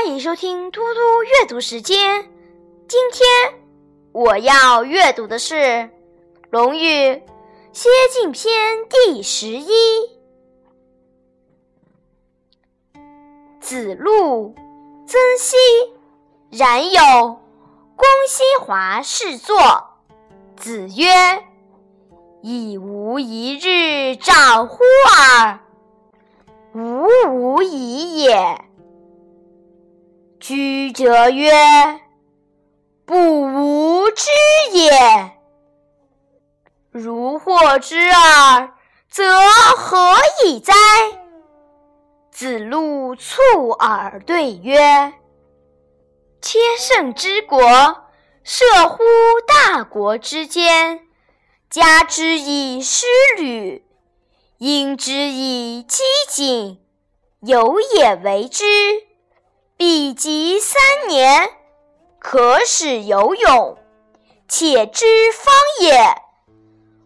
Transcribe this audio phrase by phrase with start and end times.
[0.00, 2.30] 欢迎收听嘟嘟阅读时间。
[2.86, 3.60] 今天
[4.12, 5.54] 我要阅读的是
[6.50, 6.84] 《论语·
[7.72, 9.66] 先进篇》第十一。
[13.58, 14.54] 子路、
[15.04, 15.56] 曾皙，
[16.50, 17.00] 冉有、
[17.96, 19.56] 公西华侍坐。
[20.54, 21.08] 子曰
[22.40, 24.78] ：“以无一日长乎
[25.18, 25.58] 尔？
[26.72, 28.64] 吾无以也。”
[30.40, 31.50] 居者曰
[33.04, 34.30] ：“不吾知
[34.72, 35.32] 也。
[36.92, 38.74] 如获之耳，
[39.10, 39.24] 则
[39.76, 40.72] 何以哉？”
[42.30, 45.12] 子路蹴耳对曰
[46.40, 47.60] ：“千乘之国，
[48.44, 49.02] 射乎
[49.44, 51.00] 大国之间，
[51.68, 53.84] 加之以师旅，
[54.58, 56.80] 因之以饥谨，
[57.40, 58.64] 有也为之。”
[59.78, 61.50] 彼及三年，
[62.18, 63.78] 可使游泳，
[64.48, 65.96] 且知方也。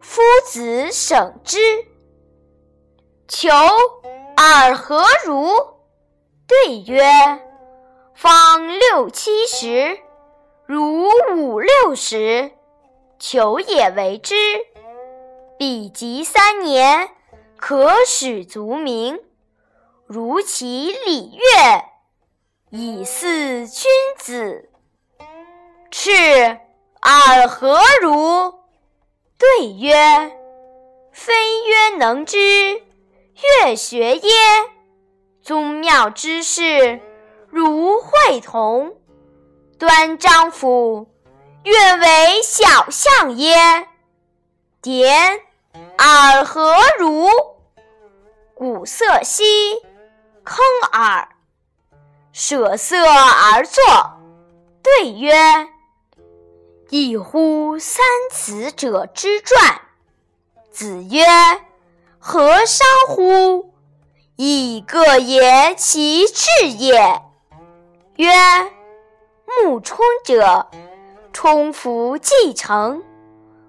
[0.00, 1.58] 夫子省之。
[3.28, 3.50] 求
[4.36, 5.46] 尔何如？
[6.46, 7.04] 对曰：
[8.14, 9.98] 方六七十，
[10.64, 12.50] 如五六十，
[13.18, 14.34] 求也为之。
[15.58, 17.10] 彼及三年，
[17.58, 19.20] 可使足民，
[20.06, 21.93] 如其礼乐。
[22.76, 24.68] 以俟君子。
[25.92, 26.10] 赤
[27.00, 28.52] 尔何如？
[29.38, 30.36] 对曰：
[31.12, 31.32] 非
[31.68, 32.82] 曰能之，
[33.62, 34.30] 乐学耶？
[35.40, 37.00] 宗庙之事，
[37.48, 38.96] 如会同。
[39.78, 41.06] 端章甫，
[41.62, 43.86] 愿为小相耶？
[44.82, 45.40] 典
[45.96, 47.28] 尔何如？
[48.52, 49.44] 鼓瑟兮，
[50.42, 50.56] 坑
[50.92, 51.28] 耳。
[52.36, 53.80] 舍色而坐，
[54.82, 55.32] 对曰
[56.90, 59.80] ：“一乎三子者之传。”
[60.72, 61.24] 子曰
[62.18, 63.72] ：“何伤乎？
[64.34, 67.22] 以各言其志也。”
[68.18, 68.32] 曰
[69.62, 70.68] ：“暮春者，
[71.32, 73.00] 冲服继承；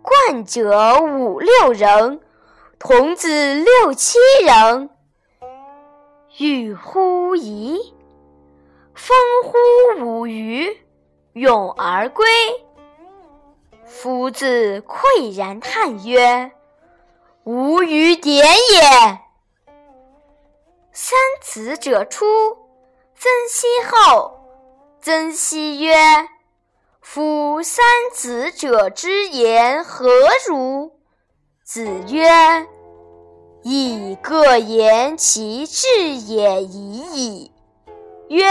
[0.00, 2.22] 冠者五六人，
[2.78, 4.16] 童子六七
[4.46, 4.88] 人。
[6.38, 7.92] 欲乎沂？”
[8.96, 9.14] 风
[9.44, 9.52] 乎
[10.00, 10.74] 舞雩，
[11.34, 12.26] 咏而归。
[13.84, 16.50] 夫子喟然叹曰
[17.44, 18.42] ：“吾与点
[18.72, 19.18] 也。”
[20.92, 22.24] 三子者出，
[23.14, 24.32] 曾皙后。
[25.02, 25.94] 曾皙曰
[27.02, 27.84] ：“夫三
[28.14, 30.08] 子者之言何
[30.48, 30.98] 如？”
[31.62, 32.66] 子曰
[33.62, 37.52] ：“亦各言其志也已矣。”
[38.28, 38.44] 曰：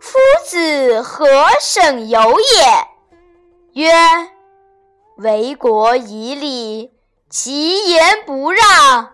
[0.00, 1.26] 夫子何
[1.60, 3.84] 省游也？
[3.84, 3.92] 曰：
[5.16, 6.90] 为国以礼，
[7.28, 9.12] 其言不让，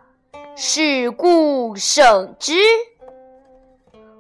[0.55, 2.55] 是故省之。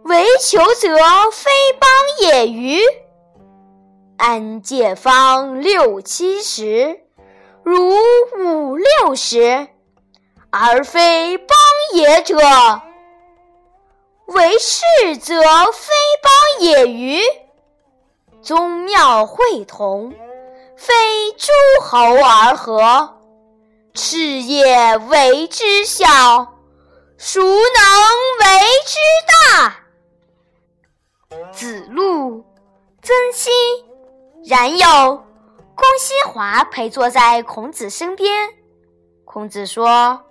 [0.03, 0.97] 为求则
[1.31, 1.89] 非邦
[2.21, 2.81] 也与？
[4.17, 7.01] 安见方六七十，
[7.63, 7.95] 如
[8.41, 9.69] 五六十，
[10.51, 11.57] 而非邦
[11.95, 12.37] 也者？
[14.29, 15.35] 为士则
[15.73, 17.23] 非邦也与？
[18.43, 20.13] 宗庙会同，
[20.77, 20.93] 非
[21.33, 21.51] 诸
[21.83, 23.17] 侯而合。
[23.95, 26.07] 赤也为之小，
[27.17, 27.51] 孰能
[28.41, 28.47] 为
[28.87, 29.77] 之大？
[31.51, 32.45] 子路、
[33.03, 33.49] 曾皙、
[34.45, 34.87] 冉有、
[35.75, 38.51] 公西华陪坐在孔子身边。
[39.25, 40.23] 孔子说：“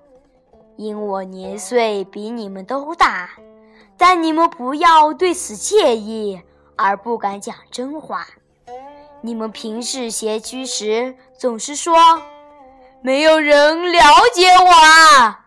[0.77, 3.31] 因我年岁比你们都大。”
[3.97, 6.41] 但你们不要对此介意
[6.75, 8.27] 而不敢讲真话。
[9.21, 12.21] 你们平时闲居时总是说
[13.01, 13.99] 没有人了
[14.33, 15.45] 解我啊。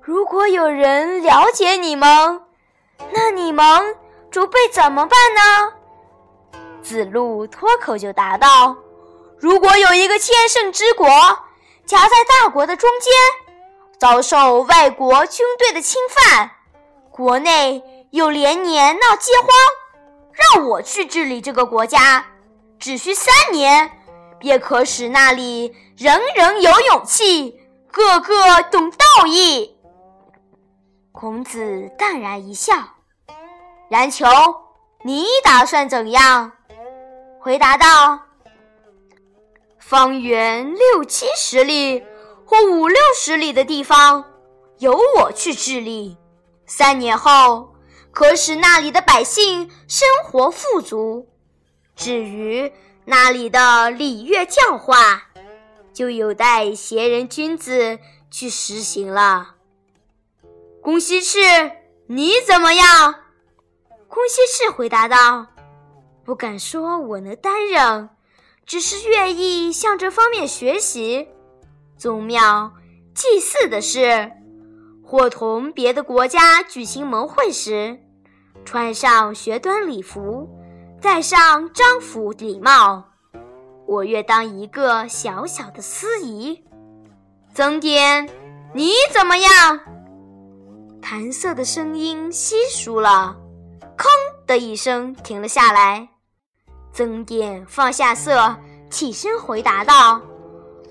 [0.00, 2.40] 如果有人了解你们，
[3.12, 3.96] 那你们
[4.30, 6.60] 准备怎么办呢？
[6.82, 8.74] 子路脱口就答道
[9.38, 11.06] ：“如果有一个千乘之国
[11.84, 13.12] 夹在大国的中间，
[13.98, 16.52] 遭受外国军队的侵犯。”
[17.18, 17.82] 国内
[18.12, 19.48] 又连年闹饥荒，
[20.54, 22.24] 让我去治理这个国家，
[22.78, 23.90] 只需三年，
[24.38, 27.58] 便可使那里人人有勇气，
[27.90, 29.76] 个个懂道义。
[31.10, 32.74] 孔子淡然一笑
[33.90, 34.24] ：“冉求，
[35.02, 36.52] 你打算怎样？”
[37.42, 38.20] 回答道
[39.80, 42.00] ：“方圆六七十里
[42.46, 44.24] 或五六十里的地方，
[44.78, 46.16] 由我去治理。”
[46.68, 47.74] 三年后，
[48.12, 51.26] 可使那里的百姓生活富足。
[51.96, 52.70] 至于
[53.06, 55.22] 那里的礼乐教化，
[55.92, 57.98] 就有待贤人君子
[58.30, 59.56] 去实行了。
[60.82, 61.40] 公西赤，
[62.06, 63.14] 你怎么样？
[64.06, 65.46] 公西赤回答道
[66.24, 68.10] ：“不敢说我能担任，
[68.66, 71.28] 只是愿意向这方面学习。
[71.96, 72.72] 宗庙
[73.14, 74.30] 祭祀的事，
[75.10, 77.98] 或同别的国家举行盟会时，
[78.66, 80.46] 穿上学端礼服，
[81.00, 83.02] 戴上章服礼帽。
[83.86, 86.62] 我愿当一个小小的司仪。
[87.54, 88.28] 曾点，
[88.74, 89.80] 你怎么样？”
[91.00, 93.34] 弹瑟的声音稀疏了，
[93.96, 94.04] 吭
[94.46, 96.06] 的一声停了下来。
[96.92, 98.54] 曾点放下瑟，
[98.90, 100.20] 起身回答道：“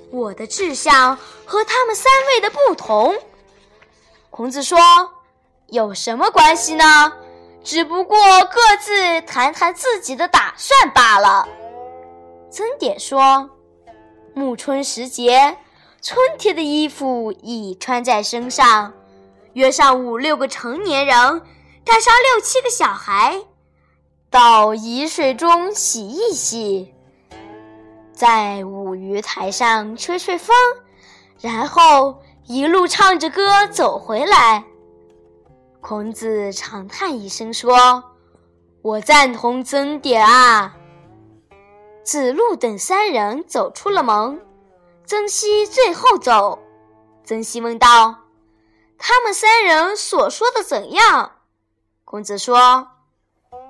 [0.09, 1.15] 我的志向
[1.45, 3.15] 和他们三位的不同。”
[4.37, 4.77] 孔子说
[5.65, 7.11] ：“有什么关系呢？
[7.63, 11.49] 只不过各自谈谈自己的打算罢了。”
[12.51, 13.49] 曾点说
[14.35, 15.57] ：“暮春时节，
[16.03, 18.93] 春天的衣服已穿在身上。”
[19.53, 21.17] 约上五六个成年人，
[21.83, 23.41] 带上六七个小孩，
[24.29, 26.93] 到沂水中洗一洗，
[28.13, 30.55] 在舞鱼台上吹吹风，
[31.41, 34.63] 然后一路唱着歌走回来。
[35.81, 38.01] 孔子长叹一声说
[38.81, 40.77] ：“我赞同曾点啊。”
[42.03, 44.41] 子路等三人走出了门，
[45.05, 46.57] 曾皙最后走。
[47.25, 48.15] 曾皙问道。
[48.97, 51.33] 他们三人所说的怎样？
[52.05, 52.87] 孔子说：“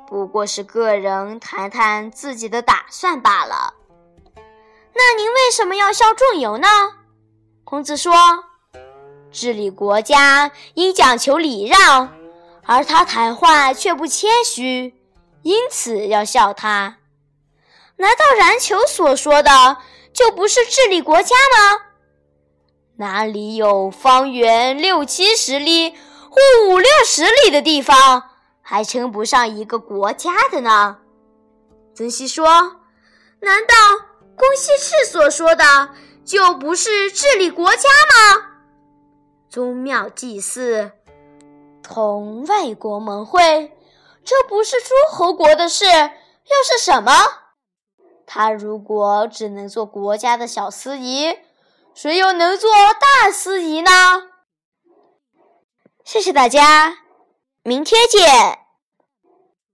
[0.08, 3.74] 不过是个人谈谈自己的打算罢了。”
[4.94, 6.68] 那您为什么要效仲由呢？
[7.66, 8.14] 孔子说
[9.32, 12.14] ：“治理国家应讲求礼让，
[12.66, 14.96] 而他谈话却不谦虚，
[15.44, 16.98] 因此要笑他。
[17.98, 19.78] 难道冉求所说的
[20.14, 21.82] 就不是治理国家吗？”
[23.00, 28.32] 哪里有方圆六七十里或五六十里的地方
[28.62, 30.98] 还称不上一个国家的呢？
[31.94, 32.48] 曾皙说
[33.42, 33.76] ：“难道
[34.36, 35.90] 公西赤所说的
[36.26, 38.57] 就不是治理国家吗？
[39.50, 40.92] 宗庙祭祀
[41.82, 43.78] 同外国盟会，
[44.24, 47.12] 这不是诸侯国的事，又是什么？
[48.26, 51.38] 他如果只能做国家的小司仪。”
[51.98, 53.90] 谁又能做大司仪呢？
[56.04, 57.00] 谢谢大家，
[57.64, 58.67] 明天见。